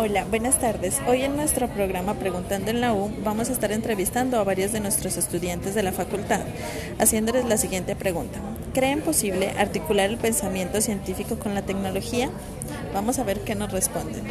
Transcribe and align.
Hola, 0.00 0.24
buenas 0.26 0.60
tardes. 0.60 1.00
Hoy 1.08 1.22
en 1.22 1.34
nuestro 1.34 1.66
programa 1.66 2.14
Preguntando 2.14 2.70
en 2.70 2.80
la 2.80 2.94
U 2.94 3.10
vamos 3.24 3.48
a 3.48 3.52
estar 3.52 3.72
entrevistando 3.72 4.38
a 4.38 4.44
varios 4.44 4.70
de 4.70 4.78
nuestros 4.78 5.16
estudiantes 5.16 5.74
de 5.74 5.82
la 5.82 5.90
facultad, 5.90 6.42
haciéndoles 7.00 7.46
la 7.46 7.56
siguiente 7.56 7.96
pregunta. 7.96 8.38
¿Creen 8.72 9.00
posible 9.00 9.50
articular 9.58 10.08
el 10.08 10.16
pensamiento 10.16 10.80
científico 10.80 11.40
con 11.40 11.52
la 11.52 11.62
tecnología? 11.62 12.30
Vamos 12.94 13.18
a 13.18 13.24
ver 13.24 13.40
qué 13.40 13.56
nos 13.56 13.72
responden. 13.72 14.22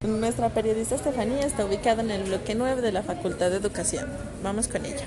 Nuestra 0.00 0.48
periodista 0.48 0.96
Estefanía 0.96 1.46
está 1.46 1.64
ubicada 1.64 2.02
en 2.02 2.10
el 2.10 2.24
bloque 2.24 2.56
9 2.56 2.82
de 2.82 2.90
la 2.90 3.04
Facultad 3.04 3.50
de 3.50 3.58
Educación. 3.58 4.08
Vamos 4.42 4.66
con 4.66 4.84
ella. 4.84 5.06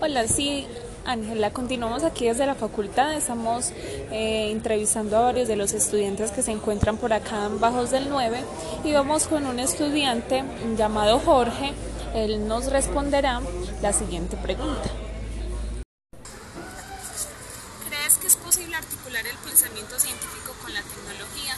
Hola, 0.00 0.26
sí, 0.26 0.66
Ángela, 1.06 1.52
continuamos 1.52 2.02
aquí 2.02 2.28
desde 2.28 2.46
la 2.46 2.54
facultad, 2.54 3.12
estamos 3.12 3.72
eh, 4.10 4.50
entrevistando 4.50 5.18
a 5.18 5.20
varios 5.20 5.48
de 5.48 5.56
los 5.56 5.74
estudiantes 5.74 6.30
que 6.30 6.42
se 6.42 6.50
encuentran 6.50 6.96
por 6.96 7.12
acá 7.12 7.44
en 7.44 7.60
Bajos 7.60 7.90
del 7.90 8.08
9 8.08 8.42
y 8.84 8.92
vamos 8.92 9.26
con 9.26 9.44
un 9.44 9.58
estudiante 9.58 10.44
llamado 10.78 11.18
Jorge, 11.18 11.74
él 12.14 12.48
nos 12.48 12.72
responderá 12.72 13.42
la 13.82 13.92
siguiente 13.92 14.38
pregunta. 14.38 14.88
¿Crees 17.86 18.14
que 18.16 18.26
es 18.26 18.36
posible 18.36 18.74
articular 18.74 19.26
el 19.26 19.36
pensamiento 19.36 20.00
científico 20.00 20.54
con 20.62 20.72
la 20.72 20.80
tecnología? 20.80 21.54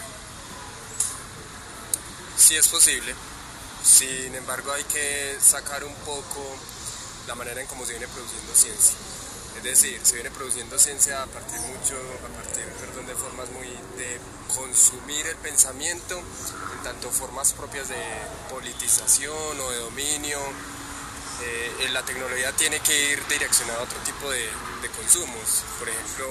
Sí 2.37 2.57
es 2.57 2.67
posible, 2.67 3.15
sin 3.85 4.35
embargo 4.35 4.73
hay 4.73 4.85
que 4.85 5.37
sacar 5.41 5.85
un 5.85 5.95
poco 6.05 6.43
la 7.29 7.37
manera 7.37 7.61
en 7.61 7.69
cómo 7.69 7.87
se 7.87 7.93
viene 7.93 8.09
produciendo 8.09 8.53
ciencia. 8.53 8.97
Es 9.57 9.63
decir, 9.63 9.99
se 10.03 10.15
viene 10.15 10.31
produciendo 10.31 10.79
ciencia 10.79 11.23
a 11.23 11.27
partir 11.27 11.59
mucho, 11.61 11.97
a 11.97 12.43
partir, 12.43 12.65
de 13.07 13.15
formas 13.15 13.49
muy 13.51 13.69
de 13.97 14.19
consumir 14.55 15.27
el 15.27 15.37
pensamiento, 15.37 16.19
en 16.19 16.83
tanto 16.83 17.11
formas 17.11 17.53
propias 17.53 17.89
de 17.89 18.03
politización 18.51 19.61
o 19.61 19.71
de 19.71 19.79
dominio. 19.79 20.39
Eh, 21.43 21.89
la 21.93 22.03
tecnología 22.03 22.53
tiene 22.53 22.81
que 22.81 23.13
ir 23.13 23.27
direccionada 23.29 23.81
a 23.81 23.83
otro 23.83 23.99
tipo 24.01 24.31
de, 24.31 24.41
de 24.83 24.89
consumos, 24.97 25.63
por 25.79 25.89
ejemplo, 25.89 26.27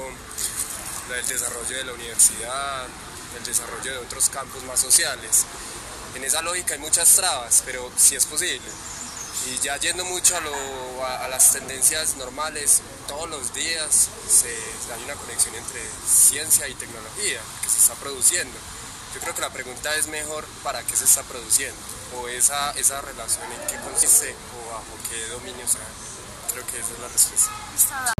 el 1.13 1.27
desarrollo 1.27 1.77
de 1.77 1.83
la 1.83 1.93
universidad, 1.93 2.87
el 3.37 3.43
desarrollo 3.43 3.91
de 3.91 3.97
otros 3.97 4.29
campos 4.29 4.63
más 4.63 4.79
sociales. 4.79 5.45
En 6.15 6.23
esa 6.23 6.41
lógica 6.41 6.73
hay 6.73 6.79
muchas 6.79 7.13
trabas, 7.13 7.61
pero 7.65 7.91
sí 7.97 8.15
es 8.15 8.25
posible. 8.25 8.67
Y 9.47 9.59
ya 9.59 9.77
yendo 9.77 10.05
mucho 10.05 10.35
a, 10.37 11.27
las 11.27 11.51
tendencias 11.51 12.15
normales, 12.17 12.81
todos 13.07 13.29
los 13.29 13.53
días 13.53 14.09
se, 14.29 14.49
hay 14.93 15.03
una 15.03 15.15
conexión 15.15 15.53
entre 15.55 15.81
ciencia 16.07 16.67
y 16.67 16.73
tecnología 16.75 17.39
que 17.61 17.69
se 17.69 17.79
está 17.79 17.93
produciendo. 17.95 18.57
Yo 19.13 19.21
creo 19.21 19.35
que 19.35 19.41
la 19.41 19.51
pregunta 19.51 19.95
es 19.95 20.07
mejor 20.07 20.45
para 20.63 20.83
qué 20.83 20.95
se 20.95 21.05
está 21.05 21.23
produciendo 21.23 21.77
o 22.17 22.27
esa, 22.27 22.71
esa 22.71 23.01
relación 23.01 23.45
en 23.51 23.67
qué 23.67 23.75
consiste 23.83 24.35
o 24.55 24.71
bajo 24.71 24.85
qué 25.09 25.27
dominio 25.27 25.67
se 25.67 25.77
Creo 26.51 26.65
que 26.67 26.79
esa 26.79 26.93
es 26.93 26.99
la 26.99 27.07
respuesta. 27.07 28.14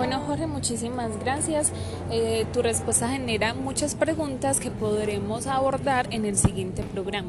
Bueno, 0.00 0.20
Jorge, 0.26 0.46
muchísimas 0.46 1.10
gracias. 1.20 1.72
Eh, 2.10 2.46
tu 2.54 2.62
respuesta 2.62 3.06
genera 3.10 3.52
muchas 3.52 3.94
preguntas 3.94 4.58
que 4.58 4.70
podremos 4.70 5.46
abordar 5.46 6.06
en 6.10 6.24
el 6.24 6.38
siguiente 6.38 6.82
programa. 6.82 7.28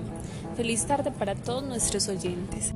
Feliz 0.56 0.86
tarde 0.86 1.12
para 1.12 1.36
todos 1.36 1.66
nuestros 1.66 2.08
oyentes. 2.08 2.74